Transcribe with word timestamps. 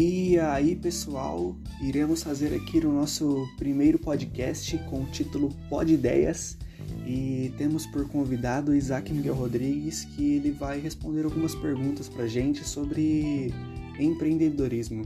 E 0.00 0.38
aí, 0.38 0.76
pessoal, 0.76 1.56
iremos 1.82 2.22
fazer 2.22 2.54
aqui 2.54 2.78
o 2.78 2.92
nosso 2.92 3.48
primeiro 3.56 3.98
podcast 3.98 4.78
com 4.88 5.02
o 5.02 5.06
título 5.06 5.48
Pod 5.68 5.92
Ideias 5.92 6.56
e 7.04 7.52
temos 7.58 7.84
por 7.84 8.06
convidado 8.06 8.76
Isaac 8.76 9.12
Miguel 9.12 9.34
Rodrigues 9.34 10.04
que 10.04 10.36
ele 10.36 10.52
vai 10.52 10.78
responder 10.78 11.24
algumas 11.24 11.52
perguntas 11.56 12.08
para 12.08 12.28
gente 12.28 12.62
sobre 12.62 13.52
empreendedorismo. 13.98 15.02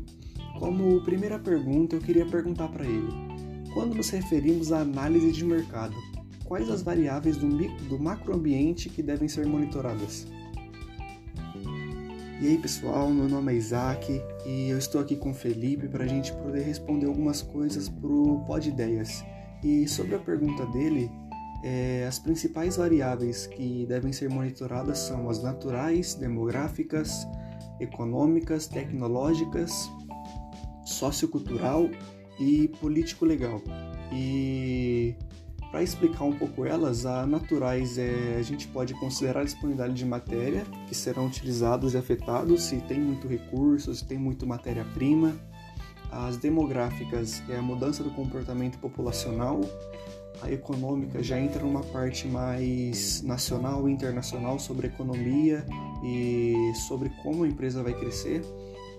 Como 0.58 1.02
primeira 1.06 1.38
pergunta, 1.38 1.96
eu 1.96 2.00
queria 2.02 2.26
perguntar 2.26 2.68
para 2.68 2.84
ele: 2.84 3.08
quando 3.72 3.94
nos 3.94 4.10
referimos 4.10 4.72
à 4.72 4.80
análise 4.80 5.32
de 5.32 5.42
mercado, 5.42 5.96
quais 6.44 6.68
as 6.68 6.82
variáveis 6.82 7.38
do, 7.38 7.48
do 7.88 7.98
macroambiente 7.98 8.90
que 8.90 9.02
devem 9.02 9.26
ser 9.26 9.46
monitoradas? 9.46 10.26
E 12.42 12.48
aí 12.48 12.58
pessoal, 12.58 13.08
meu 13.08 13.28
nome 13.28 13.52
é 13.52 13.56
Isaac 13.56 14.20
e 14.44 14.68
eu 14.68 14.76
estou 14.76 15.00
aqui 15.00 15.14
com 15.14 15.30
o 15.30 15.34
Felipe 15.34 15.86
para 15.86 16.02
a 16.02 16.08
gente 16.08 16.32
poder 16.32 16.62
responder 16.62 17.06
algumas 17.06 17.40
coisas 17.40 17.88
pro 17.88 18.42
Pod 18.44 18.68
Ideias. 18.68 19.24
E 19.62 19.86
sobre 19.86 20.16
a 20.16 20.18
pergunta 20.18 20.66
dele, 20.66 21.08
é, 21.62 22.04
as 22.04 22.18
principais 22.18 22.76
variáveis 22.76 23.46
que 23.46 23.86
devem 23.86 24.12
ser 24.12 24.28
monitoradas 24.28 24.98
são 24.98 25.30
as 25.30 25.40
naturais, 25.40 26.14
demográficas, 26.14 27.28
econômicas, 27.78 28.66
tecnológicas, 28.66 29.88
sociocultural 30.84 31.88
e 32.40 32.66
político-legal. 32.80 33.62
E 34.12 35.14
para 35.72 35.82
explicar 35.82 36.24
um 36.24 36.32
pouco 36.32 36.66
elas, 36.66 37.06
a 37.06 37.26
naturais 37.26 37.96
é, 37.96 38.36
a 38.38 38.42
gente 38.42 38.68
pode 38.68 38.92
considerar 38.92 39.40
a 39.40 39.44
disponibilidade 39.44 39.94
de 39.94 40.04
matéria 40.04 40.66
que 40.86 40.94
serão 40.94 41.26
utilizados 41.26 41.94
e 41.94 41.96
afetados 41.96 42.64
se 42.64 42.76
tem 42.82 43.00
muito 43.00 43.26
recurso, 43.26 43.94
se 43.94 44.04
tem 44.04 44.18
muito 44.18 44.46
matéria-prima. 44.46 45.34
As 46.10 46.36
demográficas 46.36 47.42
é 47.48 47.56
a 47.56 47.62
mudança 47.62 48.04
do 48.04 48.10
comportamento 48.10 48.78
populacional. 48.78 49.62
A 50.42 50.52
econômica 50.52 51.22
já 51.22 51.40
entra 51.40 51.62
numa 51.62 51.82
parte 51.84 52.28
mais 52.28 53.22
nacional 53.22 53.88
e 53.88 53.92
internacional 53.92 54.58
sobre 54.58 54.88
economia 54.88 55.64
e 56.04 56.72
sobre 56.86 57.08
como 57.22 57.44
a 57.44 57.48
empresa 57.48 57.82
vai 57.82 57.94
crescer. 57.94 58.42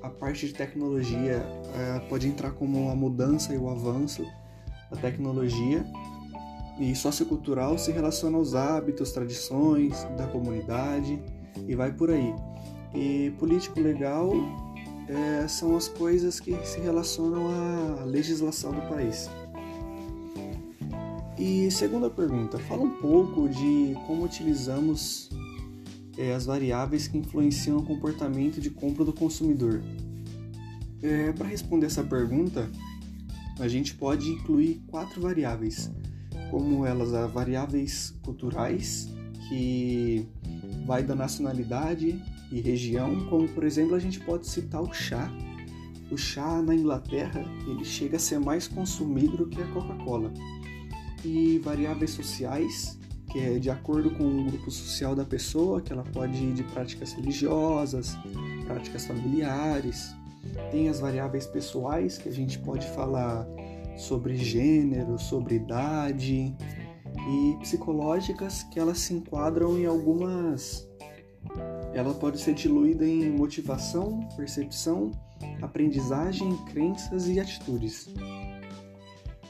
A 0.01 0.09
parte 0.09 0.47
de 0.47 0.53
tecnologia 0.53 1.45
é, 1.75 1.99
pode 2.09 2.27
entrar 2.27 2.51
como 2.51 2.89
a 2.89 2.95
mudança 2.95 3.53
e 3.53 3.59
o 3.59 3.69
avanço 3.69 4.25
da 4.89 4.97
tecnologia 4.97 5.85
e 6.79 6.95
sociocultural 6.95 7.77
se 7.77 7.91
relaciona 7.91 8.37
aos 8.37 8.55
hábitos, 8.55 9.11
tradições 9.11 10.03
da 10.17 10.27
comunidade 10.27 11.21
e 11.67 11.75
vai 11.75 11.91
por 11.91 12.09
aí. 12.09 12.33
E 12.93 13.31
político-legal 13.39 14.31
é, 15.07 15.47
são 15.47 15.75
as 15.75 15.87
coisas 15.87 16.39
que 16.39 16.55
se 16.65 16.79
relacionam 16.79 17.49
à 17.49 18.03
legislação 18.03 18.71
do 18.71 18.81
país. 18.87 19.29
E 21.37 21.69
segunda 21.71 22.09
pergunta, 22.09 22.57
fala 22.59 22.83
um 22.83 22.97
pouco 22.97 23.49
de 23.49 23.95
como 24.07 24.23
utilizamos 24.23 25.29
é, 26.17 26.33
as 26.33 26.45
variáveis 26.45 27.07
que 27.07 27.17
influenciam 27.17 27.77
o 27.77 27.83
comportamento 27.83 28.61
de 28.61 28.69
compra 28.69 29.03
do 29.03 29.11
consumidor. 29.11 29.83
É, 31.01 31.33
Para 31.33 31.47
responder 31.47 31.87
essa 31.87 32.03
pergunta, 32.03 32.69
a 33.59 33.67
gente 33.67 33.93
pode 33.95 34.29
incluir 34.29 34.81
quatro 34.87 35.19
variáveis 35.21 35.91
como 36.53 36.85
elas 36.85 37.11
as 37.15 37.31
variáveis 37.31 38.13
culturais, 38.21 39.09
que 39.49 40.27
vai 40.85 41.01
da 41.01 41.15
nacionalidade 41.15 42.23
e 42.51 42.61
região, 42.61 43.25
como 43.27 43.47
por 43.49 43.63
exemplo 43.63 43.95
a 43.95 43.99
gente 43.99 44.19
pode 44.19 44.45
citar 44.45 44.79
o 44.79 44.93
chá. 44.93 45.31
O 46.11 46.17
chá 46.17 46.61
na 46.61 46.75
Inglaterra 46.75 47.43
ele 47.67 47.83
chega 47.83 48.17
a 48.17 48.19
ser 48.19 48.39
mais 48.39 48.67
consumido 48.67 49.35
do 49.35 49.47
que 49.47 49.59
a 49.59 49.67
Coca-Cola. 49.69 50.31
E 51.25 51.57
variáveis 51.57 52.11
sociais, 52.11 52.99
que 53.31 53.39
é 53.39 53.57
de 53.57 53.71
acordo 53.71 54.11
com 54.11 54.23
o 54.23 54.43
grupo 54.43 54.69
social 54.69 55.15
da 55.15 55.25
pessoa, 55.25 55.81
que 55.81 55.91
ela 55.91 56.03
pode 56.03 56.37
ir 56.37 56.53
de 56.53 56.63
práticas 56.65 57.13
religiosas, 57.13 58.15
práticas 58.67 59.07
familiares. 59.07 60.13
Tem 60.69 60.87
as 60.87 60.99
variáveis 60.99 61.47
pessoais, 61.47 62.19
que 62.19 62.29
a 62.29 62.31
gente 62.31 62.59
pode 62.59 62.85
falar 62.89 63.43
sobre 63.95 64.35
gênero, 64.37 65.17
sobre 65.17 65.55
idade 65.55 66.55
e 67.29 67.57
psicológicas 67.59 68.63
que 68.63 68.79
elas 68.79 68.99
se 68.99 69.13
enquadram 69.13 69.77
em 69.77 69.85
algumas. 69.85 70.87
Ela 71.93 72.13
pode 72.13 72.39
ser 72.39 72.53
diluída 72.53 73.05
em 73.05 73.29
motivação, 73.29 74.27
percepção, 74.35 75.11
aprendizagem, 75.61 76.55
crenças 76.65 77.27
e 77.27 77.39
atitudes. 77.39 78.09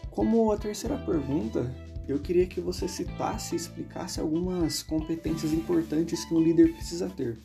Como 0.09 0.51
a 0.51 0.57
terceira 0.57 0.97
pergunta, 0.97 1.73
eu 2.07 2.19
queria 2.19 2.45
que 2.45 2.59
você 2.59 2.87
citasse 2.87 3.55
e 3.55 3.57
explicasse 3.57 4.19
algumas 4.19 4.83
competências 4.83 5.53
importantes 5.53 6.25
que 6.25 6.33
um 6.33 6.39
líder 6.39 6.73
precisa 6.73 7.09
ter. 7.09 7.39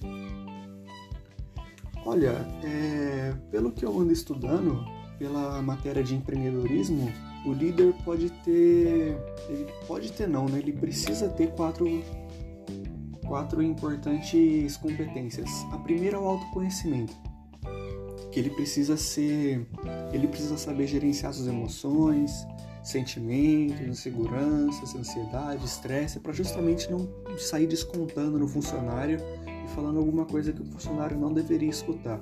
Olha, 2.04 2.32
é, 2.64 3.34
pelo 3.50 3.70
que 3.70 3.84
eu 3.84 3.98
ando 3.98 4.12
estudando, 4.12 4.84
pela 5.18 5.60
matéria 5.60 6.02
de 6.02 6.14
empreendedorismo, 6.14 7.12
o 7.44 7.52
líder 7.52 7.94
pode 8.04 8.30
ter, 8.44 9.16
ele 9.48 9.66
pode 9.86 10.12
ter 10.12 10.28
não, 10.28 10.46
né? 10.46 10.58
Ele 10.58 10.72
precisa 10.72 11.28
ter 11.28 11.50
quatro 11.52 11.86
quatro 13.26 13.62
importantes 13.62 14.76
competências. 14.78 15.50
A 15.70 15.78
primeira 15.78 16.16
é 16.16 16.20
o 16.20 16.26
autoconhecimento, 16.26 17.14
que 18.32 18.40
ele 18.40 18.50
precisa 18.50 18.96
ser, 18.96 19.66
ele 20.12 20.26
precisa 20.26 20.56
saber 20.56 20.86
gerenciar 20.86 21.34
suas 21.34 21.46
emoções, 21.46 22.46
sentimentos, 22.82 23.80
inseguranças, 23.82 24.96
ansiedade, 24.96 25.62
estresse, 25.64 26.18
para 26.20 26.32
justamente 26.32 26.90
não 26.90 27.06
sair 27.36 27.66
descontando 27.66 28.38
no 28.38 28.48
funcionário 28.48 29.20
e 29.46 29.68
falando 29.74 29.98
alguma 29.98 30.24
coisa 30.24 30.50
que 30.52 30.62
o 30.62 30.64
funcionário 30.64 31.18
não 31.18 31.32
deveria 31.32 31.68
escutar 31.68 32.18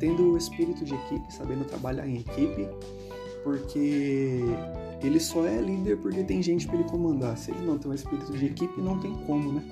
tendo 0.00 0.32
o 0.32 0.36
espírito 0.36 0.84
de 0.84 0.94
equipe, 0.94 1.32
sabendo 1.32 1.64
trabalhar 1.66 2.08
em 2.08 2.16
equipe, 2.16 2.66
porque 3.44 4.40
ele 5.02 5.20
só 5.20 5.46
é 5.46 5.60
líder 5.60 5.98
porque 5.98 6.24
tem 6.24 6.42
gente 6.42 6.66
para 6.66 6.76
ele 6.76 6.88
comandar. 6.88 7.36
Se 7.36 7.50
ele 7.50 7.64
não 7.64 7.78
tem 7.78 7.90
um 7.90 7.94
espírito 7.94 8.32
de 8.32 8.46
equipe, 8.46 8.80
não 8.80 8.98
tem 8.98 9.14
como, 9.26 9.52
né? 9.52 9.62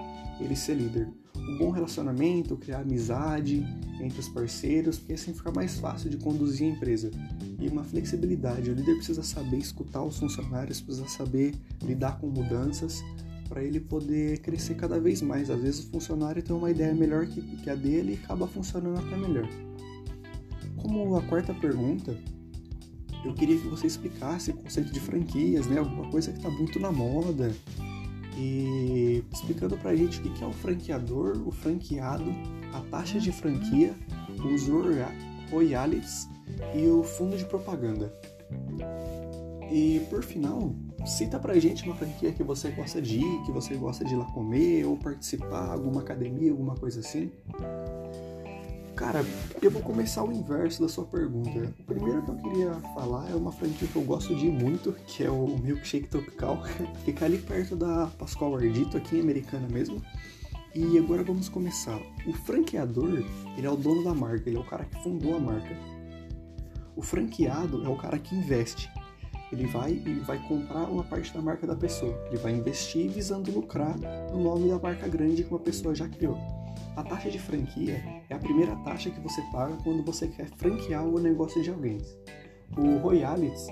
Ele 0.40 0.54
ser 0.54 0.74
líder. 0.74 1.08
Um 1.36 1.58
bom 1.58 1.70
relacionamento, 1.70 2.56
criar 2.56 2.80
amizade 2.80 3.64
entre 4.00 4.20
os 4.20 4.28
parceiros, 4.28 4.98
porque 4.98 5.14
assim 5.14 5.32
fica 5.32 5.50
mais 5.50 5.78
fácil 5.78 6.10
de 6.10 6.18
conduzir 6.18 6.68
a 6.68 6.70
empresa. 6.76 7.10
E 7.58 7.66
uma 7.68 7.82
flexibilidade. 7.82 8.70
O 8.70 8.74
líder 8.74 8.96
precisa 8.96 9.22
saber 9.22 9.56
escutar 9.56 10.02
os 10.02 10.18
funcionários, 10.18 10.80
precisa 10.80 11.08
saber 11.08 11.54
lidar 11.82 12.18
com 12.20 12.28
mudanças 12.28 13.02
para 13.48 13.64
ele 13.64 13.80
poder 13.80 14.38
crescer 14.40 14.74
cada 14.74 15.00
vez 15.00 15.22
mais. 15.22 15.48
Às 15.50 15.60
vezes 15.60 15.84
o 15.86 15.90
funcionário 15.90 16.42
tem 16.42 16.54
uma 16.54 16.70
ideia 16.70 16.94
melhor 16.94 17.26
que 17.26 17.70
a 17.70 17.74
dele 17.74 18.12
e 18.12 18.24
acaba 18.24 18.46
funcionando 18.46 18.98
até 18.98 19.16
melhor. 19.16 19.48
Como 20.80 21.16
a 21.16 21.22
quarta 21.22 21.52
pergunta, 21.54 22.16
eu 23.24 23.34
queria 23.34 23.58
que 23.58 23.68
você 23.68 23.86
explicasse 23.86 24.50
o 24.50 24.54
conceito 24.54 24.92
de 24.92 25.00
franquias, 25.00 25.66
né? 25.66 25.78
Alguma 25.78 26.10
coisa 26.10 26.30
que 26.30 26.38
está 26.38 26.50
muito 26.50 26.78
na 26.78 26.92
moda. 26.92 27.52
E 28.36 29.24
explicando 29.32 29.76
pra 29.76 29.96
gente 29.96 30.20
o 30.20 30.22
que 30.22 30.44
é 30.44 30.46
o 30.46 30.52
franqueador, 30.52 31.42
o 31.44 31.50
franqueado, 31.50 32.32
a 32.72 32.80
taxa 32.82 33.18
de 33.18 33.32
franquia, 33.32 33.94
os 34.44 34.68
royalties 35.50 36.28
e 36.74 36.86
o 36.86 37.02
fundo 37.02 37.36
de 37.36 37.44
propaganda. 37.44 38.14
E 39.70 40.00
por 40.08 40.22
final, 40.22 40.72
cita 41.04 41.38
pra 41.38 41.58
gente 41.58 41.84
uma 41.84 41.94
franquia 41.94 42.32
que 42.32 42.42
você 42.42 42.70
gosta 42.70 43.02
de 43.02 43.18
ir, 43.18 43.42
que 43.44 43.52
você 43.52 43.74
gosta 43.74 44.04
de 44.04 44.14
ir 44.14 44.16
lá 44.16 44.24
comer 44.26 44.86
ou 44.86 44.96
participar, 44.96 45.72
alguma 45.72 46.00
academia, 46.00 46.50
alguma 46.50 46.74
coisa 46.74 47.00
assim. 47.00 47.30
Cara, 48.98 49.24
eu 49.62 49.70
vou 49.70 49.80
começar 49.80 50.24
o 50.24 50.32
inverso 50.32 50.82
da 50.82 50.88
sua 50.88 51.04
pergunta. 51.04 51.72
O 51.78 51.84
primeiro 51.84 52.20
que 52.20 52.30
eu 52.32 52.34
queria 52.34 52.74
falar 52.96 53.30
é 53.30 53.34
uma 53.36 53.52
franquia 53.52 53.86
que 53.86 53.94
eu 53.94 54.02
gosto 54.02 54.34
de 54.34 54.50
muito, 54.50 54.92
que 55.06 55.22
é 55.22 55.30
o 55.30 55.56
Milkshake 55.56 56.08
Tropical. 56.08 56.64
Fica 57.06 57.24
ali 57.24 57.38
perto 57.38 57.76
da 57.76 58.08
Pascoal 58.18 58.56
Ardito, 58.56 58.96
aqui 58.96 59.16
em 59.16 59.20
Americana 59.20 59.68
mesmo. 59.68 60.02
E 60.74 60.98
agora 60.98 61.22
vamos 61.22 61.48
começar. 61.48 61.96
O 62.26 62.32
franqueador, 62.32 63.22
ele 63.56 63.66
é 63.68 63.70
o 63.70 63.76
dono 63.76 64.02
da 64.02 64.12
marca, 64.12 64.48
ele 64.48 64.56
é 64.56 64.60
o 64.60 64.66
cara 64.66 64.84
que 64.84 65.00
fundou 65.00 65.36
a 65.36 65.38
marca. 65.38 65.76
O 66.96 67.00
franqueado 67.00 67.84
é 67.84 67.88
o 67.88 67.96
cara 67.96 68.18
que 68.18 68.34
investe. 68.34 68.90
Ele 69.52 69.68
vai 69.68 69.92
e 69.92 70.14
vai 70.26 70.44
comprar 70.48 70.90
uma 70.90 71.04
parte 71.04 71.32
da 71.32 71.40
marca 71.40 71.68
da 71.68 71.76
pessoa. 71.76 72.20
Ele 72.26 72.38
vai 72.38 72.52
investir 72.52 73.08
visando 73.08 73.48
lucrar 73.52 73.96
no 74.32 74.42
nome 74.42 74.68
da 74.68 74.78
marca 74.80 75.06
grande 75.06 75.44
que 75.44 75.50
uma 75.50 75.60
pessoa 75.60 75.94
já 75.94 76.08
criou. 76.08 76.57
A 76.96 77.02
taxa 77.02 77.30
de 77.30 77.38
franquia 77.38 78.02
é 78.28 78.34
a 78.34 78.38
primeira 78.38 78.74
taxa 78.76 79.10
que 79.10 79.20
você 79.20 79.40
paga 79.52 79.76
quando 79.84 80.04
você 80.04 80.28
quer 80.28 80.48
franquear 80.56 81.04
o 81.04 81.18
negócio 81.18 81.62
de 81.62 81.70
alguém. 81.70 81.98
O 82.76 82.98
royalties 82.98 83.68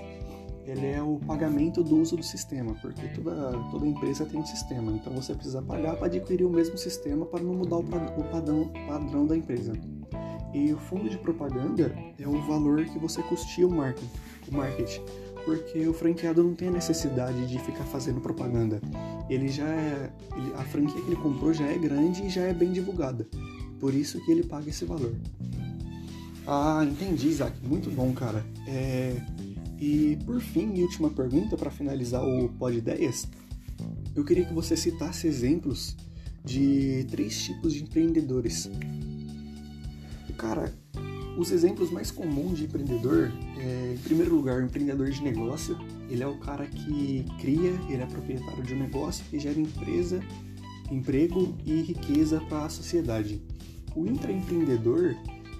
ele 0.67 0.85
é 0.85 1.01
o 1.01 1.17
pagamento 1.25 1.81
do 1.81 1.97
uso 1.97 2.17
do 2.17 2.23
sistema, 2.23 2.75
porque 2.81 3.07
toda, 3.09 3.53
toda 3.71 3.87
empresa 3.87 4.25
tem 4.25 4.37
um 4.37 4.45
sistema, 4.45 4.91
então 4.91 5.13
você 5.13 5.33
precisa 5.33 5.61
pagar 5.61 5.95
para 5.95 6.07
adquirir 6.07 6.43
o 6.43 6.49
mesmo 6.49 6.77
sistema 6.77 7.25
para 7.25 7.41
não 7.41 7.53
mudar 7.53 7.77
o 7.77 7.83
padrão, 7.83 8.69
padrão 8.85 9.25
da 9.25 9.37
empresa. 9.37 9.71
E 10.53 10.73
o 10.73 10.77
fundo 10.77 11.09
de 11.09 11.17
propaganda 11.17 11.95
é 12.19 12.27
o 12.27 12.41
valor 12.41 12.83
que 12.83 12.99
você 12.99 13.23
custia 13.23 13.65
o 13.65 13.71
marketing, 13.71 14.09
o 14.51 14.55
marketing 14.55 15.01
porque 15.47 15.87
o 15.87 15.93
franqueado 15.93 16.43
não 16.43 16.53
tem 16.53 16.67
a 16.67 16.71
necessidade 16.71 17.47
de 17.47 17.57
ficar 17.59 17.85
fazendo 17.85 18.19
propaganda. 18.19 18.81
Ele 19.29 19.47
já 19.47 19.65
é, 19.65 20.11
ele, 20.35 20.53
a 20.55 20.63
franquia 20.65 21.01
que 21.01 21.07
ele 21.07 21.15
comprou 21.15 21.53
já 21.53 21.65
é 21.65 21.77
grande 21.77 22.21
e 22.25 22.29
já 22.29 22.41
é 22.41 22.53
bem 22.53 22.73
divulgada. 22.73 23.25
Por 23.79 23.93
isso 23.93 24.19
que 24.25 24.29
ele 24.29 24.43
paga 24.43 24.69
esse 24.69 24.83
valor. 24.83 25.15
Ah, 26.45 26.85
entendi, 26.85 27.29
Isaac. 27.29 27.55
Muito 27.65 27.89
bom, 27.89 28.11
cara. 28.11 28.45
É... 28.67 29.15
E 29.79 30.17
por 30.25 30.41
fim, 30.41 30.73
e 30.75 30.83
última 30.83 31.09
pergunta 31.09 31.55
para 31.55 31.71
finalizar 31.71 32.27
o 32.27 32.49
Pod 32.49 32.77
Ideias, 32.77 33.25
eu 34.13 34.25
queria 34.25 34.43
que 34.43 34.53
você 34.53 34.75
citasse 34.75 35.27
exemplos 35.27 35.95
de 36.43 37.05
três 37.09 37.41
tipos 37.41 37.73
de 37.73 37.83
empreendedores. 37.83 38.69
Cara, 40.37 40.73
os 41.37 41.51
exemplos 41.51 41.91
mais 41.91 42.09
comuns 42.09 42.57
de 42.57 42.65
empreendedor 42.65 43.31
é, 43.57 43.93
em 43.93 43.97
primeiro 43.99 44.35
lugar, 44.35 44.59
o 44.59 44.65
empreendedor 44.65 45.09
de 45.11 45.21
negócio. 45.23 45.77
Ele 46.09 46.23
é 46.23 46.27
o 46.27 46.37
cara 46.37 46.65
que 46.65 47.25
cria, 47.39 47.71
ele 47.87 48.01
é 48.01 48.05
proprietário 48.05 48.63
de 48.63 48.73
um 48.73 48.79
negócio 48.79 49.23
que 49.29 49.39
gera 49.39 49.59
empresa, 49.59 50.19
emprego 50.91 51.55
e 51.65 51.81
riqueza 51.81 52.41
para 52.49 52.65
a 52.65 52.69
sociedade. 52.69 53.41
O 53.95 54.05
intraempreendedor, 54.05 55.15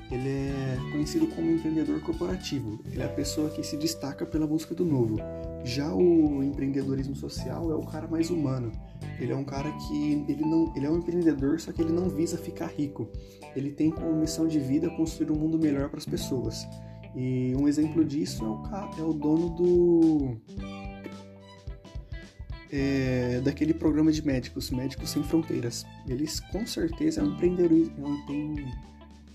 ele 0.10 0.30
é 0.30 0.78
conhecido 0.92 1.28
como 1.28 1.52
empreendedor 1.52 2.00
corporativo. 2.02 2.80
Ele 2.92 3.02
é 3.02 3.06
a 3.06 3.10
pessoa 3.10 3.50
que 3.50 3.64
se 3.64 3.76
destaca 3.76 4.26
pela 4.26 4.48
busca 4.48 4.74
do 4.74 4.86
novo. 4.86 5.18
Já 5.64 5.94
o 5.94 6.42
empreendedorismo 6.44 7.16
social 7.16 7.70
é 7.72 7.76
o 7.76 7.82
cara 7.82 8.08
mais 8.08 8.30
humano. 8.30 8.72
Ele 9.20 9.34
é 9.34 9.36
um 9.36 9.44
cara 9.44 9.70
que 9.72 10.26
ele 10.30 10.42
não, 10.42 10.72
ele 10.76 10.86
é 10.86 10.90
um 10.90 10.98
empreendedor, 10.98 11.60
só 11.60 11.72
que 11.72 11.82
ele 11.82 11.92
não 11.92 12.10
visa 12.10 12.38
ficar 12.38 12.68
rico. 12.68 13.10
Ele 13.56 13.72
tem 13.72 13.92
como 13.92 14.16
missão 14.16 14.48
de 14.48 14.60
vida 14.60 14.90
construir 14.92 15.32
um 15.32 15.36
mundo 15.36 15.60
melhor 15.60 15.90
para 15.90 16.00
as 16.00 16.06
pessoas. 16.06 16.66
E 17.16 17.54
um 17.56 17.68
exemplo 17.68 18.06
disso 18.06 18.46
é 18.46 18.48
o, 18.48 19.02
é 19.02 19.10
o 19.10 19.14
dono 19.14 19.50
do 19.50 20.38
é, 22.72 23.42
daquele 23.44 23.74
programa 23.74 24.12
de 24.12 24.26
médicos, 24.26 24.70
Médicos 24.70 25.10
Sem 25.10 25.24
Fronteiras. 25.24 25.86
Eles 26.08 26.40
com 26.40 26.66
certeza 26.66 27.22
é 27.22 27.24
um 27.24 27.34
empreendedor, 27.34 27.72
é 27.72 28.28
tem 28.28 28.56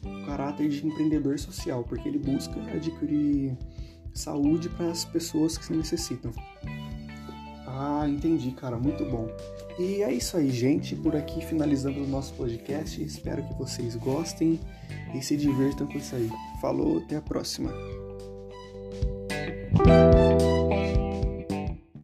um 0.04 0.25
caráter 0.25 0.69
de 0.69 0.87
empreendedor 0.87 1.38
social, 1.38 1.84
porque 1.84 2.08
ele 2.08 2.19
busca 2.19 2.54
adquirir 2.72 3.56
saúde 4.14 4.69
para 4.69 4.90
as 4.90 5.04
pessoas 5.04 5.56
que 5.56 5.64
se 5.64 5.72
necessitam. 5.72 6.32
Ah, 7.66 8.06
entendi, 8.08 8.50
cara, 8.52 8.76
muito 8.76 9.04
bom. 9.04 9.28
E 9.78 10.02
é 10.02 10.12
isso 10.12 10.37
aí, 10.37 10.50
gente. 10.50 10.94
Por 10.94 11.16
aqui 11.16 11.44
finalizando 11.44 12.02
o 12.02 12.06
nosso 12.06 12.34
podcast. 12.34 13.02
Espero 13.02 13.43
que 13.43 13.54
vocês 13.54 13.96
gostem 13.96 14.60
e 15.14 15.22
se 15.22 15.37
divirtam 15.37 15.87
com 15.87 15.96
isso 15.96 16.14
aí. 16.14 16.31
Falou, 16.60 16.98
até 16.98 17.16
a 17.16 17.22
próxima. 17.22 17.72